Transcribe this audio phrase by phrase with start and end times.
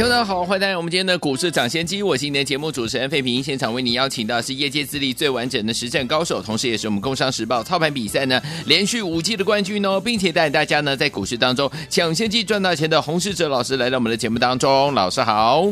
[0.00, 2.02] 听众好，欢迎来到我们今天的股市抢先机。
[2.02, 15.66] 我是今天的节目主持人费平，现场为你邀请到是业界资历最完整的实战高手，同时也是我们工商时报操盘比赛呢连续五季的冠军哦，并且带大家呢在股市当中抢先机赚大钱的洪世哲老师来到我们的节目当中，老师好。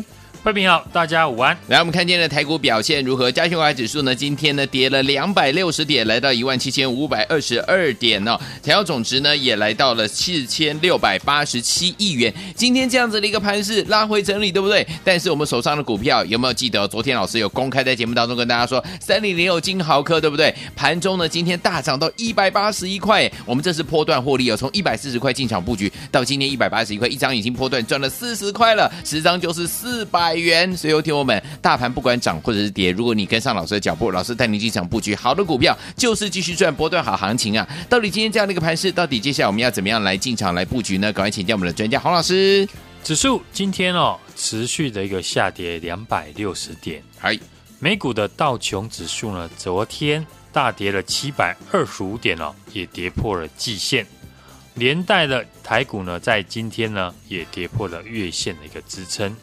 [0.48, 1.54] 各位好，大家午安。
[1.66, 3.30] 来，我们看今天的台股表现如何？
[3.30, 4.14] 加权股价指数呢？
[4.14, 8.40] 今天呢跌了两百六十点，来到一万七千五百二十二点呢、哦。
[8.62, 12.32] 成交总值呢也来到了四千六百八十七亿元。
[12.56, 14.86] 今天这样子的一个盘势拉回整理，对不对？
[15.04, 16.88] 但是我们手上的股票有没有记得？
[16.88, 20.54] 昨天老师有公开在节目当中跟大家说，三零零六金豪科，对不对？
[20.74, 30.76] 盘中呢今天大涨到一百八十一块，我们这是波段获利哦，从一百四十块进场布局到今天一百八十一块，一张已经波段赚了四十块了，十张就是四百元。
[30.76, 37.68] 所以有听我们，大盘不管涨或者是跌，如果你跟上老师的脚步，老师带你进场布局好的股票，就是继续赚波段好行情啊！
[37.88, 41.12] 到底今天这样的一个盘势，到底接下来我们要怎么样来进场来布局呢？
[41.12, 42.68] 赶快请教我们的专家洪老师。
[43.04, 47.38] 指数今天哦持续的一个下跌两百六十点，嗨，
[47.78, 54.04] 美股的道琼指数呢，昨天大跌了七百二十五点哦，也跌破了季线，
[54.74, 59.34] 连带的台股呢，在今天呢也跌破了月线的一个支撑。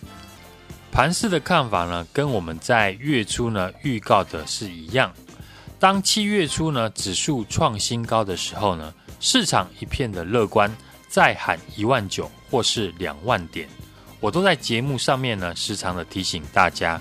[0.96, 5.14] 盘势的看法呢，跟我们在月初呢预告的是一样。
[5.78, 10.74] 当七月初呢指数创新高的时候呢，市场一片的乐观，
[11.10, 13.68] 再喊一万九或是两万点，
[14.22, 17.00] 我都在节目上面呢时常的提醒大家，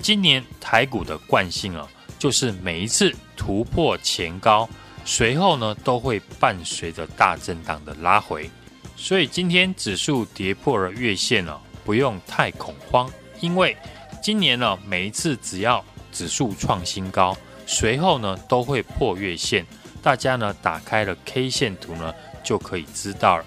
[0.00, 1.88] 今年台股的惯性啊，
[2.18, 4.68] 就是每一次突破前高，
[5.04, 8.50] 随后呢都会伴随着大震荡的拉回，
[8.96, 13.08] 所以今天指数跌破了月线哦，不用太恐慌。
[13.40, 13.76] 因为
[14.22, 17.36] 今年呢，每一次只要指数创新高，
[17.66, 19.64] 随后呢都会破月线。
[20.02, 22.14] 大家呢打开了 K 线图呢，
[22.44, 23.44] 就可以知道了。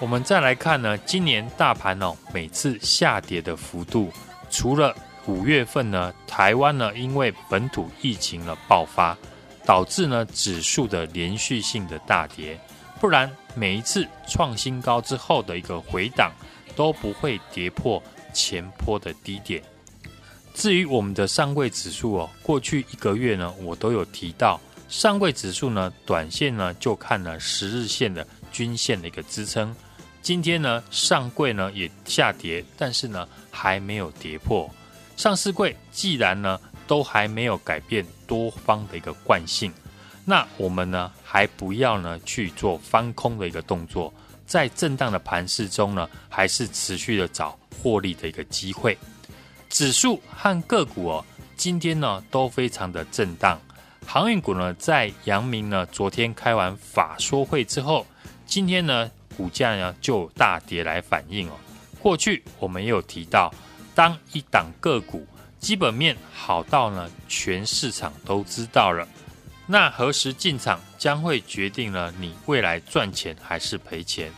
[0.00, 4.12] 我们再来看呢，今年大盘哦，每次下跌的幅度，
[4.50, 4.94] 除了
[5.26, 9.16] 五月份呢，台湾呢因为本土疫情的爆发，
[9.64, 12.58] 导致呢指数的连续性的大跌，
[13.00, 16.32] 不然每一次创新高之后的一个回档，
[16.76, 18.02] 都不会跌破。
[18.38, 19.60] 前坡的低点。
[20.54, 29.74] 至于我们的上柜指数哦，过去一个月呢，我都有提到上柜指数呢，短线呢就看了十日线的均线的一个支撑。
[30.22, 34.68] 今天呢，上柜呢也下跌，但是呢还没有跌破。
[35.16, 39.72] 上市柜既然呢都还没有改变多方的一个惯性，
[40.24, 44.12] 那我们呢还不要呢去做翻空的一个动作，
[44.46, 47.56] 在震荡的盘势中呢，还是持续的找。
[47.82, 48.98] 获利的一个机会，
[49.68, 51.24] 指数和个股哦，
[51.56, 53.60] 今天呢都非常的震荡。
[54.06, 58.06] 航运股呢，在阳明呢昨天开完法说会之后，
[58.46, 61.52] 今天呢股价呢就大跌来反映哦。
[62.00, 63.52] 过去我们也有提到，
[63.94, 65.26] 当一档个股
[65.58, 69.06] 基本面好到呢全市场都知道了，
[69.66, 74.32] 那何时进场将会决定了你未来赚钱还是赔钱。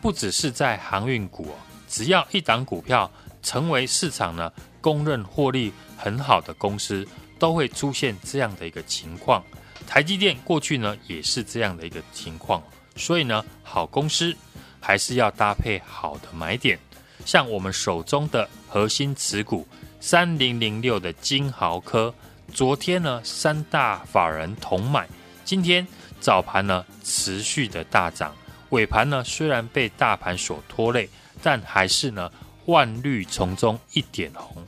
[0.00, 1.56] 不只是在航运股哦。
[1.88, 3.10] 只要一档股票
[3.42, 7.06] 成为市场呢公认获利很好的公司，
[7.38, 9.42] 都会出现这样的一个情况。
[9.86, 12.62] 台积电过去呢也是这样的一个情况，
[12.96, 14.34] 所以呢好公司
[14.80, 16.78] 还是要搭配好的买点。
[17.24, 19.66] 像我们手中的核心持股
[20.00, 22.12] 三零零六的金豪科，
[22.52, 25.08] 昨天呢三大法人同买，
[25.44, 25.86] 今天
[26.20, 28.34] 早盘呢持续的大涨，
[28.70, 31.08] 尾盘呢虽然被大盘所拖累。
[31.46, 32.28] 但还是呢，
[32.64, 34.66] 万绿丛中一点红。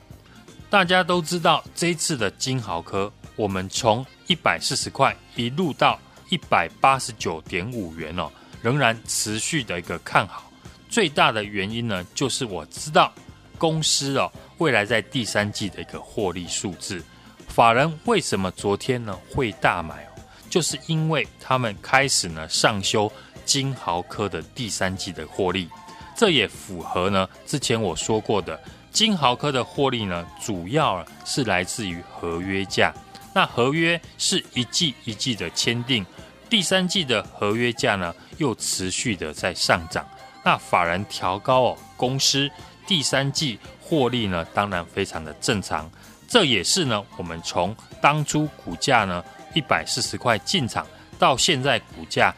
[0.71, 5.99] 大家都知道，这一次的金豪科，我们从一百四十块一路到
[6.29, 8.31] 一百八十九点五元哦，
[8.63, 10.49] 仍然持续的一个看好。
[10.89, 13.13] 最大的原因呢，就是我知道
[13.59, 17.03] 公司哦，未来在第三季的一个获利数字。
[17.49, 20.07] 法人为什么昨天呢会大买？
[20.49, 23.11] 就是因为他们开始呢上修
[23.45, 25.69] 金豪科的第三季的获利。
[26.19, 28.61] 这也符合呢，之前我说过的，
[28.91, 32.93] 金豪科的获利呢，主要是来自于合约价。
[33.33, 36.05] 那合约是一季一季的签订，
[36.51, 40.05] 第三季的合约价呢，又持续的在上涨。
[40.43, 42.51] 那法人调高哦，公司
[42.85, 45.89] 第三季获利呢，当然非常的正常。
[46.27, 47.73] 这也是呢，我们从
[48.03, 49.25] 当初股价呢
[49.55, 50.85] 一百四十块进场，
[51.17, 52.35] 到现在股价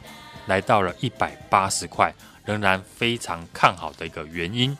[0.49, 2.15] 来到了一百八十块，
[2.45, 4.77] 仍然非常看好的一个原因，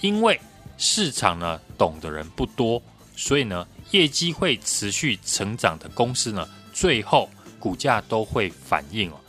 [0.00, 0.40] 因为
[0.76, 2.82] 市场呢懂的人不多，
[3.16, 7.28] 所以呢业绩会持续成长的公司呢，最后
[7.58, 9.20] 股价都会反映哦。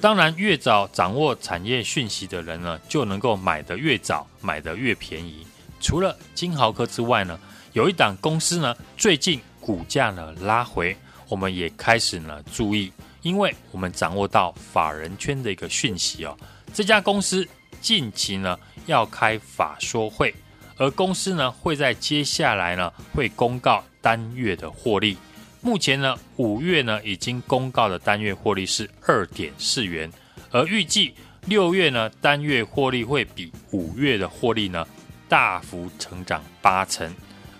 [0.00, 5.44] 当然，越早掌握产业讯息的人呢，就能够买得越早，买得越便宜。
[5.80, 7.38] 除了金豪科之外呢，
[7.72, 10.96] 有一档公司呢，最近股价呢拉回，
[11.28, 12.92] 我们也开始呢注意，
[13.22, 16.36] 因为我们掌握到法人圈的一个讯息哦，
[16.78, 17.44] 这家公司
[17.80, 20.32] 近期呢要开法说会，
[20.76, 25.18] 而公司呢会在接下来呢会公告单月的获利。
[25.60, 30.08] 目前呢，五月呢已经公告的单月获利是二点四元，
[30.52, 31.12] 而预计
[31.46, 34.86] 六月呢单月获利会比五月的获利呢
[35.28, 37.12] 大幅成长八成，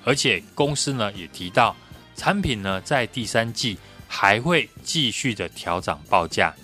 [0.04, 1.74] 而且公司呢也提到，
[2.14, 3.76] 产品呢在第三季
[4.06, 6.54] 还会继续的调涨报价。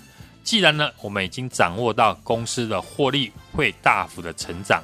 [0.44, 4.80] 既然呢我们已经掌握到公司的获利会大幅的成长，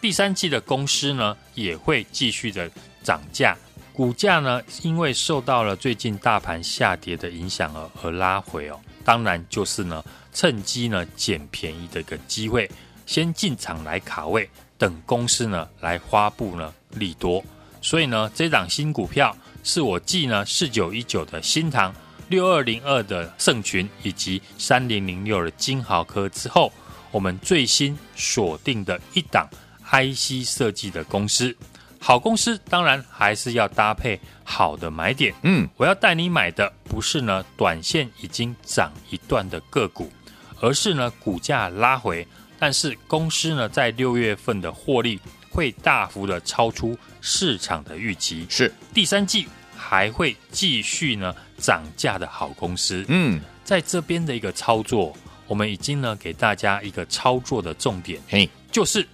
[0.00, 2.68] 第三季的公司呢也会继续的
[3.04, 3.56] 涨价。
[3.92, 12.68] 股价呢，因为受到了最近大盘下跌的影响而而拉回哦，当然就是呢趁机呢捡便宜的一个机会，
[13.04, 14.48] 先进场来卡位，
[14.78, 17.44] 等公司呢来发布呢利多。
[17.82, 21.94] 所以呢，这档新股票是我继呢四九一九的新唐、
[22.32, 26.72] 六二零二的盛群以及三零零六的金豪科之后，
[27.10, 29.46] 我们最新锁定的一档
[29.90, 31.54] IC 设计的公司。
[31.98, 35.34] 好公司当然还是要搭配好的买点。
[35.42, 40.10] 嗯，我要带你买的不是呢短线已经涨一段的个股，
[40.58, 42.26] 而是呢股价拉回，
[42.58, 45.20] 但是公司呢在六月份的获利
[45.50, 49.46] 会大幅的超出市场的预期，是第三季
[49.76, 53.02] 还会继续呢涨价的好公司。
[53.08, 55.16] 嗯，在这边的一个操作，
[55.46, 59.08] 我们已经呢给大家一个操作的重点，嘿，就是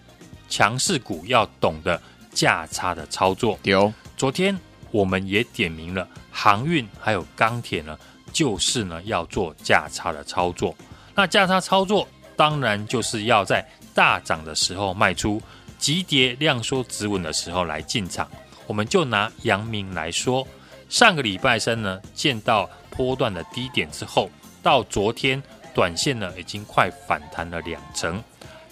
[0.48, 2.00] 强势股要懂得。
[2.30, 4.56] 价差的操作有，昨天
[4.92, 7.98] 我们也点名了航运还有钢铁呢，
[8.32, 10.72] 就是呢要做价差的操作。
[11.16, 12.06] 那价差操作
[12.36, 15.42] 当然就是要在大涨的时候卖出，
[15.80, 18.30] 急跌量缩止稳的时候来进场。
[18.68, 20.46] 我们就拿阳明来说，
[20.88, 24.31] 上个礼拜三呢见到波段的低点之后，
[24.62, 25.43] 到昨天
[25.75, 28.23] 短线呢已经快反弹了两成。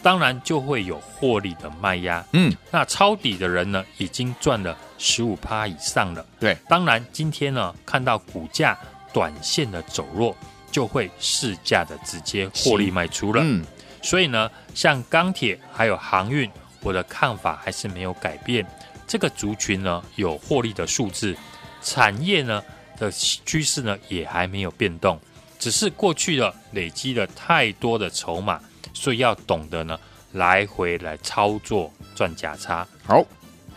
[0.02, 6.24] 当然就会有获利的卖压，嗯，那抄底的人呢，已经赚了十五趴以上了。
[6.38, 8.78] 对，当然今天呢，看到股价
[9.12, 10.36] 短线的走弱，
[10.70, 13.40] 就会市价的直接获利卖出了。
[13.44, 13.64] 嗯，
[14.00, 16.48] 所以呢，像钢铁还有航运，
[16.82, 18.64] 我的看法还是没有改变。
[19.08, 21.36] 这个族群呢，有获利的数字，
[21.82, 22.62] 产业呢
[22.98, 25.20] 的趋势呢也还没有变动，
[25.58, 28.60] 只是过去了累积了太多的筹码。
[28.94, 30.00] 所以要懂得呢，
[30.32, 32.88] 来回来操作赚价差。
[33.04, 33.22] 好，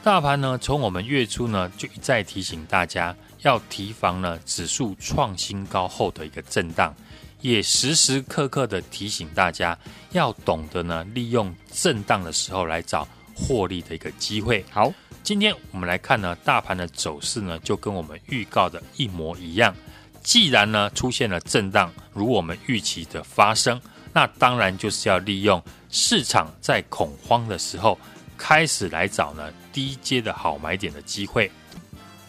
[0.01, 6.95] 大盘呢，从我们月初呢就一再提醒大家要提防呢指数创新高后的一个震荡，
[7.41, 9.77] 也时时刻刻的提醒大家
[10.11, 13.05] 要懂得呢利用震荡的时候来找
[13.35, 14.63] 获利的一个机会。
[14.71, 14.89] 好，
[15.29, 19.75] 今天我们来看呢大盘的走势呢就跟我们预告的一模一样，
[20.23, 23.79] 既然呢出现了震荡，如我们预期的发生。
[24.11, 27.95] 那当然就是要利用市场在恐慌的时候，
[28.39, 31.51] 开始来找呢低阶的好买点的机会。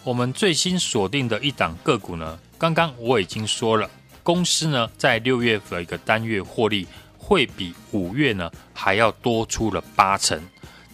[0.03, 3.89] 我们最新锁定的一档个股呢，刚刚我已经说了，
[4.21, 10.39] 公司呢在六月份一个单月获利会比五月呢还要多出了八成，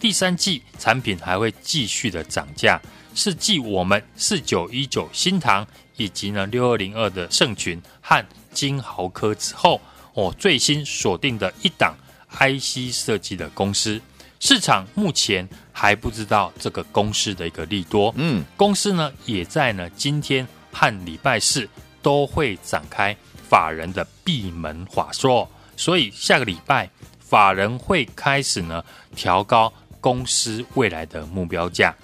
[0.00, 2.80] 第三季产品还会继续的涨价，
[3.14, 9.80] 是继我们四九一九新塘以及呢六二零二的盛群和金豪科之后。
[10.14, 11.94] 我最新锁定的一档
[12.32, 14.00] IC 设计的公司，
[14.40, 18.12] 市场目前还不知道这个公司的一个利多。
[18.16, 21.68] 嗯，公司呢也在呢今天和礼拜四
[22.02, 23.16] 都会展开
[23.48, 26.90] 法人的闭门法说，所以下个礼拜
[27.20, 31.94] 法人会开始呢调高公司未来的目标价。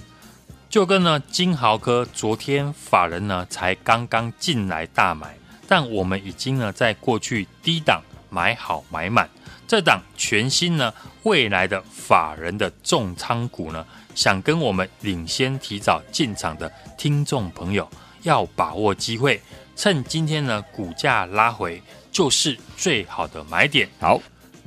[0.69, 5.37] 就跟呢金豪科昨天法人呢才刚刚进来大买。
[5.67, 9.27] 但我们已经呢，在过去低档买好买满，
[9.67, 13.85] 这档全新呢，未来的法人的重仓股呢，
[14.15, 17.89] 想跟我们领先提早进场的听众朋友，
[18.25, 19.41] 要把握机会，
[19.75, 21.83] 趁今天呢股价拉回，
[22.13, 23.89] 就是最好的买点。
[23.99, 24.21] 好，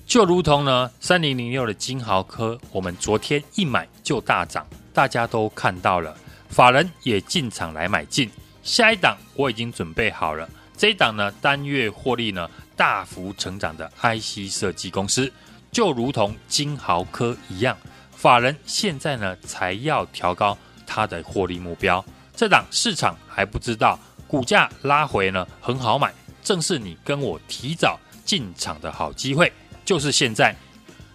[0.07, 6.15] 就如同呢三零零六的金豪科，我们昨天一买就大涨，大家都看到了，
[6.47, 8.31] 法人也进场来买进，
[8.63, 10.47] 下一档我已经准备好了。
[10.77, 15.29] 这一档呢，单月获利呢大幅成长的 IC 设计公司，
[15.73, 17.77] 就如同金豪科一样，
[18.11, 22.03] 法人现在呢才要调高它的获利目标。
[22.33, 29.51] 这档市场还不知道，股价拉回呢很好买，正是你跟我提早进场的好机会，
[29.87, 30.53] 就是现在，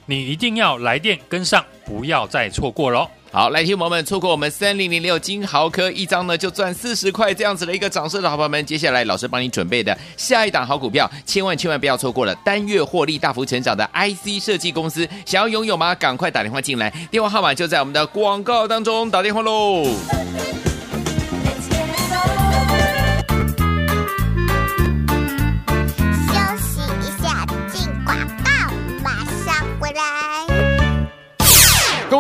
[0.07, 3.07] 你一定要来电跟上，不要再错过喽。
[3.31, 15.95] 好，来听我们错过我们三零零六金豪科一张呢就赚四十块这样子的一个涨势的好朋友们，接下来老师帮你准备的下一档好股票，千万千万不要错过了，单月获利大幅成长的 IC 设计公司，想要拥有吗？
[15.95, 19.85] 赶快打电话进来，电话号码就在我们的广告当中，打电话喽。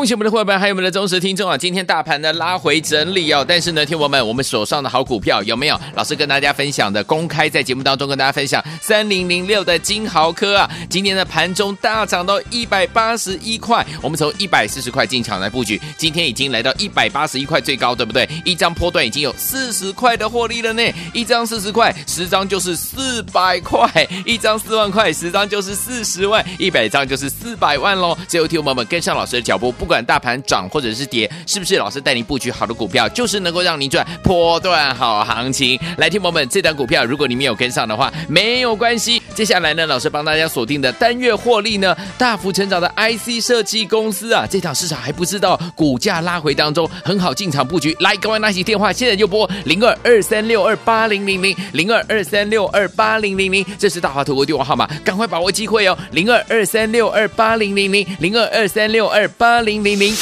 [0.02, 1.56] 恭喜我们的伙伴，还有我们的忠实听众啊！
[1.56, 5.80] 今天大盘呢拉回整理哦，但是呢，听我们，我们手上的好股票有没有？
[5.94, 18.28] 老师跟大家分享的，公开在节目当中跟大家分享，三零零六的金豪科啊，今天的盘中大涨到一百八十一块，我们从一百四十块进场来布局，今天已经来到一百八十一块最高，对不对？
[18.44, 20.82] 一张波段已经有四十块的获利了呢，
[21.12, 23.88] 一张四十块，十张就是四百块，
[24.26, 28.18] 一张四万块，十张就是四十万，一百张就是四百万喽！
[28.26, 29.70] 最后听我们跟上老师的脚步。
[29.70, 35.78] 不管大盘涨或者是跌，是不是老师带您布局好的股票，就是能够让您赚波段好行情？
[35.98, 39.22] 来，听友们，这档股票如果你没有跟上的话，没有关系。
[39.34, 47.94] 接下来呢，老师帮大家锁定的单月获利呢，大幅成长的 IC 设计公司啊，这档市场还不知道，股价拉回当中很好进场布局。
[48.00, 59.81] 来，赶快拿起电话，现在就拨零二二三六二八零零零零二二三六二八零零零，这是大华投顾电话号码，赶快把握机会哦，零二二三六二八零零零零二二三六二八零。
[59.82, 60.14] 明明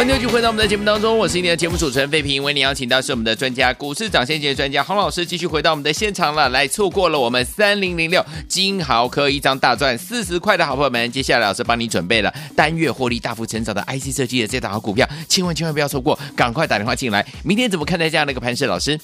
[0.00, 6.48] 欢迎回到我们的节目当中，我是今天的节目主持人费平，为你邀请到是我们的专家股市涨先机专家洪老师，继续回到我们的现场了。
[6.48, 17.26] 来，错过了我们三零零六金豪科一张大赚四十块的好朋友们，接下来老师帮你准备了单月获利大幅成长的 IC 设计的这档好股票，千万千万不要错过，赶快打电话进来。
[17.44, 18.64] 明天怎么看待这样的一个盘势？
[18.64, 18.98] 老师，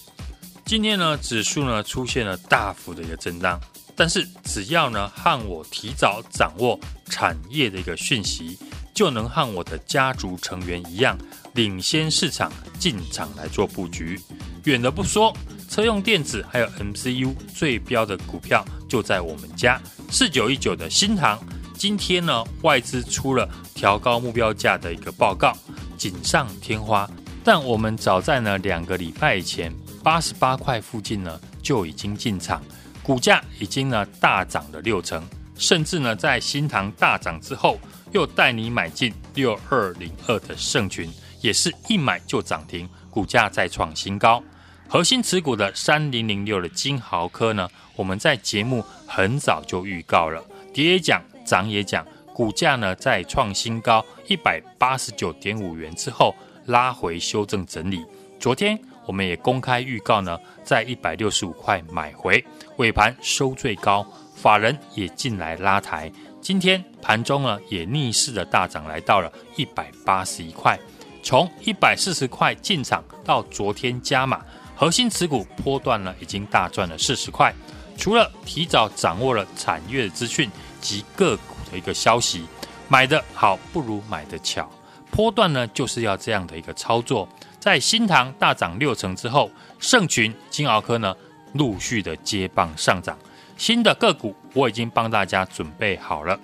[0.65, 3.61] 今天呢，指数呢出现了大幅的一个震荡。
[3.95, 8.59] 但是只要呢和我提早掌握产业的一个讯息，
[8.97, 11.19] 就能和我的家族成员一样，
[11.53, 14.19] 领先市场进场来做布局。
[14.65, 15.37] 远的不说，
[15.69, 19.79] 车用电子还有 MCU 最标的股票就在我们家
[20.11, 21.39] 四九一九的新唐。
[21.75, 25.55] 今天呢外资出了调高目标价的一个报告，
[25.99, 27.09] 锦上添花。
[27.45, 29.71] 但我们早在呢两个礼拜以前
[30.03, 32.63] 八十八块附近呢就已经进场。
[33.03, 35.23] 股价已经呢大涨了六成，
[35.57, 37.79] 甚至呢在新塘大涨之后，
[38.13, 41.11] 又带你买进六二零二的盛群，
[41.41, 44.43] 也是一买就涨停，股价再创新高。
[44.89, 56.35] 核心持股的三零零六的金豪科呢，我们在节目很早就预告了，跌也讲，涨也讲，股价呢在创新高一百八十九点五元之后
[56.67, 58.05] 拉回修正整理。
[58.39, 62.45] 昨天我们也公开预告呢，在一百六十五块买回。
[62.77, 64.07] 尾盘收最高，
[64.37, 66.13] 法人也进来拉抬。
[66.41, 70.79] 今天盘中呢，也逆势的大涨，来到了一百八十一块。
[71.23, 74.45] 从一百四十块进场到昨天加码，
[74.77, 77.53] 核心持股波段呢，已经大赚了四十块。
[77.97, 80.49] 除了提早掌握了产业资讯
[80.81, 82.45] 及个股的一个消息，
[82.87, 84.71] 买得好不如买得巧。
[85.11, 87.29] 波段呢，就是要这样的一个操作。
[87.59, 89.51] 在新塘大涨六成之后，
[89.81, 91.17] 盛群、金鳌科呢，
[91.55, 93.19] 陆续的接棒上涨，
[93.57, 96.39] 新的个股我已经帮大家准备好了。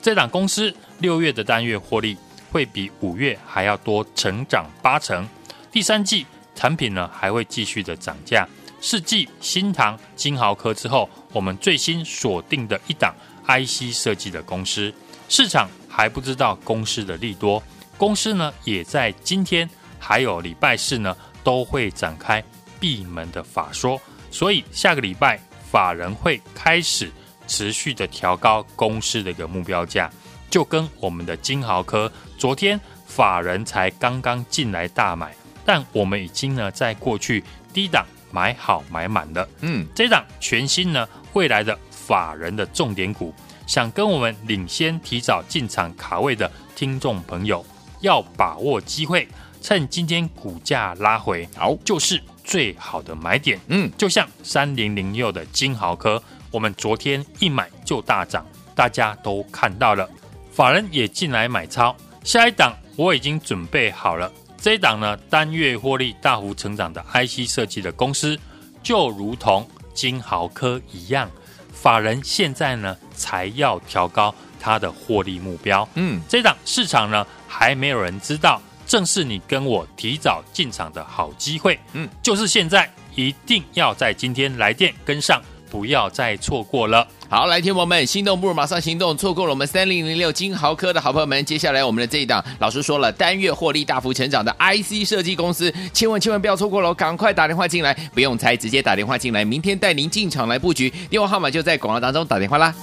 [0.00, 2.16] 这档公司六月的单月获利
[2.50, 5.26] 会比五月还要多成长八成，
[5.72, 8.46] 第三季产品呢还会继续的涨价。
[8.80, 13.14] 四季新唐金豪科之后，我们最新锁定的一档
[13.46, 14.94] IC 设计的公司，
[15.28, 17.60] 市场还不知道公司的利多，
[17.96, 22.42] 公司呢也在今天还有礼拜四呢都会展开
[22.78, 24.00] 闭门的法说。
[24.30, 27.10] 所以下个礼拜法人会开始
[27.46, 30.10] 持续的调高公司的一个目标价，
[30.48, 39.48] 就跟我们的金豪科昨天法人才刚刚进来大买，但我们已经呢在过去低档买好买满了。
[39.60, 43.34] 嗯，这档全新呢未来的法人的重点股，
[43.66, 47.64] 想跟我们领先提早进场卡位的听众朋友，
[48.00, 49.28] 要把握机会，
[49.60, 52.22] 趁今天股价拉回，好就是。
[52.48, 60.08] 最好的买点，嗯，就像三零零六的金豪科，我们昨天一买就大涨，大家都看到了，
[60.50, 61.94] 法人也进来买超。
[62.24, 68.40] 下一档我已经准备好了，这一档呢单月获利大幅成长的 IC 设计的公司，
[68.82, 71.30] 就如同金豪科一样，
[71.70, 75.86] 法人现在呢才要调高它的获利目标。
[75.96, 78.62] 嗯，这档市场呢还没有人知道。
[78.88, 87.06] 正是你跟我提早进场的好机会，嗯，就是现在，一定要在今天来电跟上，不要再错过了。
[87.28, 102.74] 好，来，听友们，心动不如马上行动，错过了我们三零零六金豪科的好朋友们，接下来我们的这一档，老师说了，单月获利大幅成长的 IC 设计公司，千万千万不要错过喽，赶快打电话进来，不用猜，直接打电话进来，明天带您进场来布局，电话号码就在广告当中，打电话啦。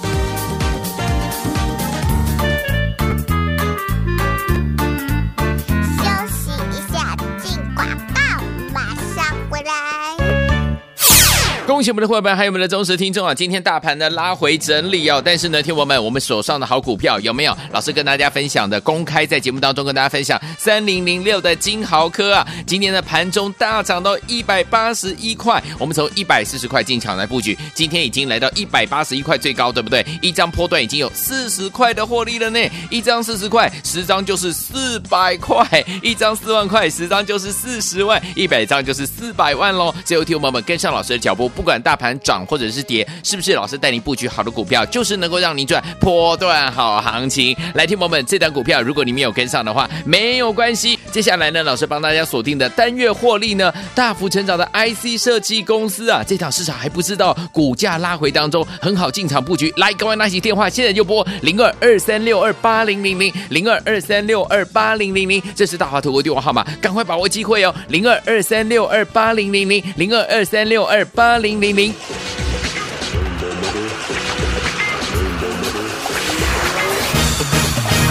[11.75, 13.33] 恭喜我们的伙伴，还有我们的忠实听众啊！
[13.33, 17.53] 今天大盘呢拉回整理哦，但是呢，听我们，我们手上的好股票有没有？
[17.73, 30.05] 老师跟大家分享的，公开在节目当中跟大家分享，三零零六的金豪科啊，今天的盘中大涨到一百八十一块，我们从一百四十块进场来布局，今天已经来到一百八十一块最高，对不对？
[30.21, 32.59] 一张波段已经有四十块的获利了呢，
[32.89, 35.67] 一张四十块，十张就是四百块，
[36.01, 39.93] 一张四万块，十张就是四十万，一百张就是四百万喽！
[40.05, 41.64] 最后，听我们跟上老师的脚步，不。
[41.65, 47.57] 不管大盘涨或者是跌，是不是老师带您布局好的股票，就是能够让您赚波段好行情？
[47.73, 50.99] 来，听友们，这档股票如果你没有跟上的话，没有关系。
[51.11, 59.73] 接下来呢，老师帮大家锁定的单月获利呢，大幅成长的 IC 设计公司啊，这档市场还不知道，股价拉回当中很好进场布局。
[59.75, 71.54] 来，各位拿起电话，现在就拨零二二三六二八零零零零二二三六二八零零零，这是大华投顾电话号码，赶快把握机会哦，零二二三六二八零零零零二二三六二八零。
[71.59, 71.93] 零零。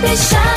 [0.02, 0.51] 别想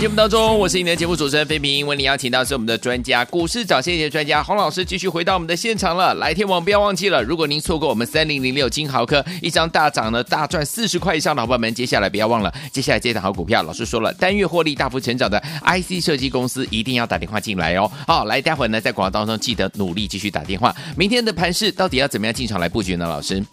[0.00, 1.84] 节目当中，我是你的节目主持人飞平。
[1.84, 6.14] 为你邀请到是我们的专家，股市涨先机的专家洪老师，继续回到我们的现场了。
[6.14, 17.90] 来，天王不要忘记了，如果您错过我们三零零六金豪科一张大涨呢，大赚四十块以上的伙伴们，接下来不要忘了，接下来这档好股票，老师说了，单月获利大幅成长的 IC 设计公司，一定要打电话进来哦。
[18.06, 20.72] 好，来，待会呢在广告当中记得努力继续打电话。
[20.96, 23.04] 明天的盘势到底要怎么样进场来布局呢？
[23.04, 23.44] 老师？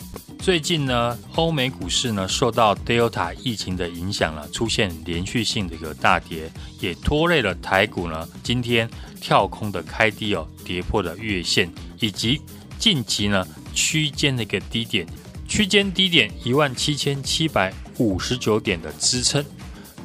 [0.45, 8.29] 最近呢，欧美股市呢受到 Delta 疫情的影响了，出现连续性的一个大跌，也拖累了台股呢。
[8.43, 8.87] 今天
[9.19, 11.67] 跳空的开低哦，跌破了月线，
[11.99, 12.39] 以及
[12.77, 15.07] 近期呢区间的一个低点，
[15.47, 19.43] 区间低点一万七千七百五十九点的支撑，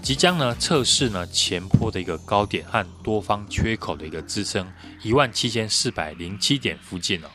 [0.00, 4.66] 即将呢测试呢前坡的一个高点和多方缺口的一个支撑
[5.02, 7.28] 一万七千四百零七点附近哦。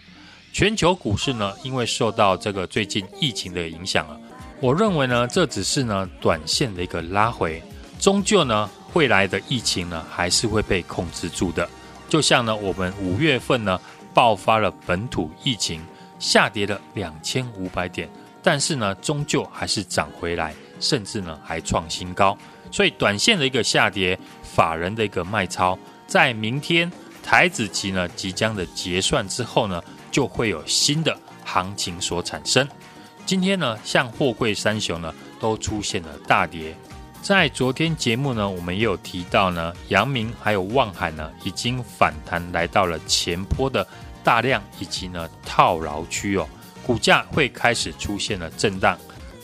[0.55, 4.17] 全球股市呢，因为受到这个最近疫情的影响啊，
[4.61, 7.61] 我认为呢，这只是呢短线的一个拉回，
[7.99, 11.67] 终究呢未来的疫情呢还是会被控制住的。
[12.07, 13.77] 就像呢我们五月份呢
[14.13, 15.81] 爆发了本土疫情，
[16.19, 18.09] 下跌了两千五百点，
[18.41, 22.37] 但是呢终究还是涨回来，甚至呢还创新高。
[22.71, 26.89] 所以短线的一个下跌，法人的一个卖超，在明天
[27.25, 29.83] 台子期呢即将的结算之后呢。
[30.11, 32.65] 就会有新的行情所产生。
[33.25, 36.73] 今天呢，像货柜三雄呢，都出现了大跌。
[37.21, 43.85] 在昨天节目呢，我们也有提到呢，阳明还有望海呢，已经反弹来到了前坡的
[44.23, 46.47] 大量以及呢套牢区哦，
[46.81, 48.97] 股价会开始出现了震荡。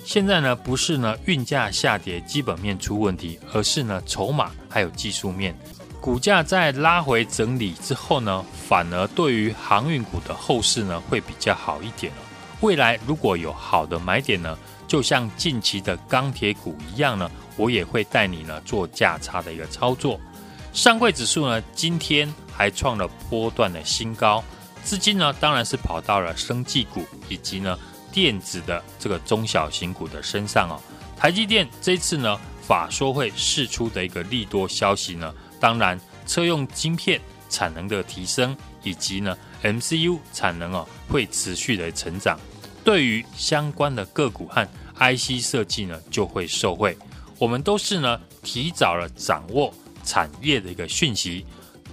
[0.06, 5.54] 现在呢，不是呢运价下跌基本面出问题，而是呢筹码还有技术面。
[6.02, 12.20] 股价在拉回整理之后呢，反而对于航运股的后市呢会比较好一点了。
[12.62, 20.20] 未来如果有好的买点呢，就像近期的钢铁股一样呢，我也会带你呢做价差的一个操作。
[20.74, 24.44] 上柜指数呢今天还创了波段的新高，
[24.84, 27.78] 资金呢当然是跑到了生技股以及呢
[28.12, 30.82] 电子的这个中小型股的身上哦。
[31.16, 35.32] 台积电这次呢法说会释出的一个利多消息呢。
[35.62, 42.38] 当然，车用晶片产能的提升，以及呢 MCU 产能哦会持续的成长，
[42.84, 46.98] 对于相关的个股和 IC 设计呢就会受惠。
[47.38, 49.72] 我们都是呢提早了掌握
[50.04, 51.46] 产业的一个讯息，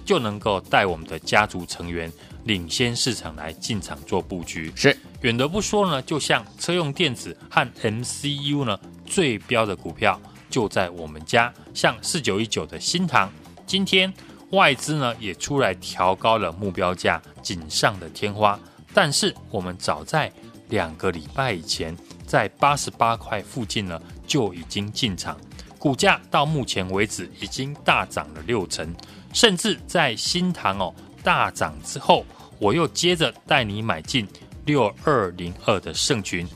[0.03, 2.11] 就能够带我们的家族成员
[2.45, 4.71] 领先市场来进场做布局。
[4.75, 13.31] 是远的不说呢，就像车用电子和 MCU 呢最标的股票就在我们家，像四九一九的新唐。
[13.69, 14.11] 今天
[14.49, 18.59] 外资呢也出来调高了目标价，锦上的天花。
[18.95, 20.31] 但是我们早在
[20.69, 25.37] 两个礼拜以前，在八十八块附近呢就已经进场，
[25.77, 28.91] 股价到目前为止已经大涨了六成，
[29.33, 32.25] 甚至在新塘哦大涨之后，
[32.57, 34.27] 我又接着带你买进
[34.65, 36.47] 六二零二的盛群，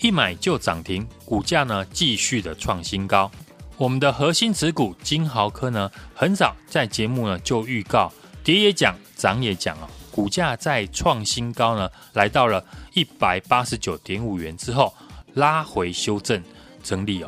[0.00, 3.28] 一买就涨停，股价呢继续的创新高。
[3.78, 8.12] 我们的核心持股金豪科呢，很早在节目呢就预告，
[8.44, 14.94] 跌也讲，涨也讲啊，股价在创新高呢，来到了一百八十九点五元之后，
[15.34, 16.40] 拉回修正
[16.84, 17.26] 整理哦。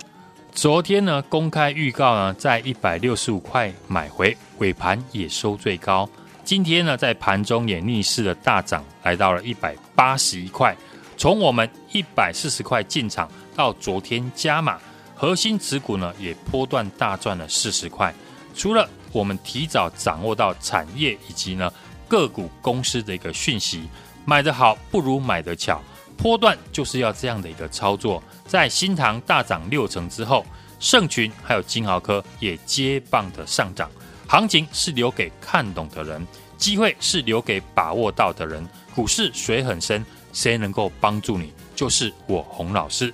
[0.52, 6.09] 昨天呢公开预告呢，在一百六十五块买回，尾盘也收最高。
[6.44, 10.76] 今天呢在盘中也逆势的大涨，来到了一百八十一块。
[11.16, 14.78] 从我们一百四十块进场到昨天加码。
[15.24, 18.14] 核心持股呢，也波段大赚了四十块。
[18.54, 21.72] 除了我们提早掌握到产业以及呢
[22.06, 23.88] 个股公司的一个讯息，
[24.26, 25.80] 买得好不如买得巧，
[26.14, 28.22] 波段就是要这样的一个操作。
[28.46, 30.44] 在新塘大涨六成之后，
[30.78, 33.90] 盛群还有金豪科也接棒的上涨。
[34.26, 36.26] 行情是留给看懂的人，
[36.58, 38.62] 机会是留给把握到的人。
[38.94, 41.50] 股市水很深，谁能够帮助你？
[41.74, 43.12] 就是我洪老师。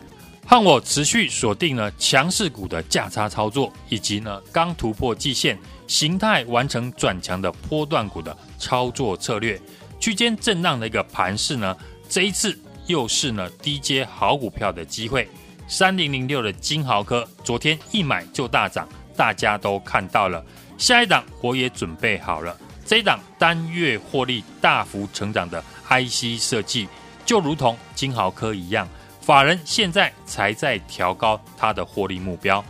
[0.51, 9.57] 和我持续锁定了强势股的价差操作，以及呢刚突破季线、形态完成转强的波段股的操作策略。
[10.01, 11.77] 区间震荡的一个盘势呢，
[12.09, 12.59] 这一次
[12.89, 15.29] 又是呢低阶好股票的机会。
[15.69, 20.45] 三零零六的金豪科，昨天一买就大涨，大家都看到了。
[20.77, 26.89] 下一档我也准备好了，这一档单月获利大幅成长的 IC 设计，
[27.25, 28.89] 就如同金豪科一样。
[29.21, 32.65] 法人现在才在调高它的获利目标，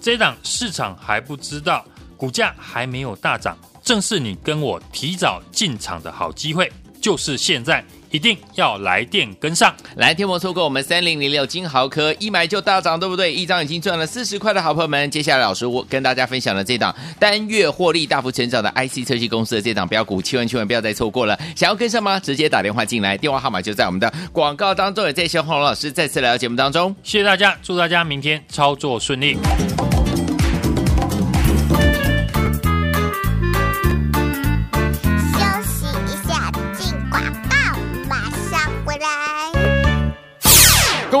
[0.00, 1.84] 这档市场还不知道，
[2.16, 7.84] 股价还没有大涨，正是你跟我提早进场的好机会，就是现在。
[8.12, 13.32] 一定要来电跟上，来天魔错过我们三零零六金豪科一买就大涨，对不对？
[13.32, 21.38] 一张已经赚了四十块的好朋友们，接下来老师我跟大家分享的这档单月获利大幅成长的 IC 设计公司的这档标股，千万千万不要再错过了。
[21.56, 22.20] 想要跟上吗？
[22.20, 25.06] 直接打电话进来，电话号码就在我们的广告当中。
[25.06, 29.38] 也谢谢洪老师再次来到节目当中，谢谢大家，祝大家明天操作顺利。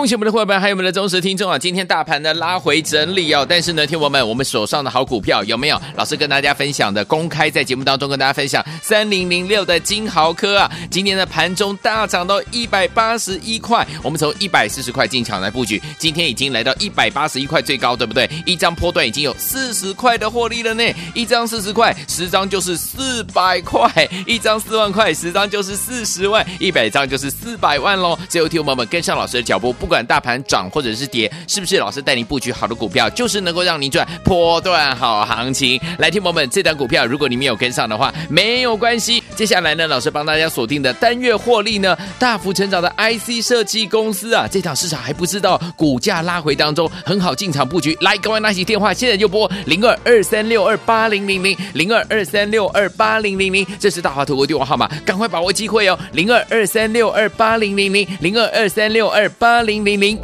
[0.02, 1.56] 恭喜我们的伙伴，还有我们的忠实听众啊！
[1.56, 5.80] 今天大盘呢拉回整理哦，但是呢，听友们，我们手上的好股票有没有？
[5.94, 18.28] 老师跟大家分享的，公开在节目当中跟大家分享，三零零六的金豪科啊，今天的盘中大涨到一百八十一块，我们从一百四十块进场来布局，今天已经来到一百八十一块最高，对不对？
[18.44, 20.82] 一张波段已经有四十块的获利了呢，
[21.14, 23.88] 一张四十块，十张就是四百块，
[24.26, 28.18] 一张四万块，十张就是四十万，一百张就是四百万喽！
[28.28, 29.72] 最后，听友们跟上老师的脚步。
[29.82, 35.78] 不管大盘涨或者是跌，是不是老师带你布局好的股票，就是能够让你赚波段好行情？
[35.98, 39.21] 来，听朋友们，这档股票如果你没有跟上的话，没有关系。
[39.34, 47.96] 接下来呢，老师帮大家锁定的单月获利呢，大幅成长的 IC 设计公司啊，这场市场还不知道，股价拉回当中很好进场布局。
[48.00, 59.72] 来，赶快拿起电话，现在就拨零二二三六二八零零零零二二三六二八零零零，这是大华投顾电话号码，赶快把握机会哦，零二二三六二八零零零零二二三六二八零。
[59.72, 60.18] 零零零，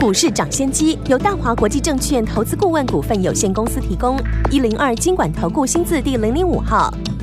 [0.00, 4.18] 股市涨先机由大华国际证券投资顾问股份有限公司提供，
[4.50, 6.92] 一零二金管投顾新字第零零五号。